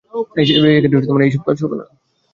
[0.37, 1.85] এই সব কাজ হবে না।